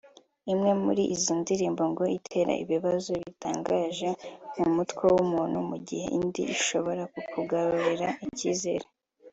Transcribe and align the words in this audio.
Imwe 0.51 0.71
muri 0.83 1.03
izi 1.15 1.33
ndirimbo 1.41 1.83
ngo 1.91 2.03
itera 2.17 2.53
ibibazo 2.63 3.11
bitangaje 3.23 4.09
mu 4.57 4.67
mutwe 4.75 5.03
w’umuntu 5.13 5.57
mu 5.69 5.77
gihe 5.87 6.05
indi 6.17 6.41
ishobora 6.55 7.03
kukugarurira 7.13 8.07
ikizere 8.27 8.85